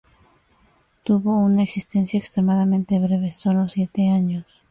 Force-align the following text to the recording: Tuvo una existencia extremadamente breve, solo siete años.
Tuvo 1.03 1.37
una 1.37 1.61
existencia 1.61 2.19
extremadamente 2.19 2.97
breve, 2.97 3.29
solo 3.29 3.69
siete 3.69 4.09
años. 4.09 4.47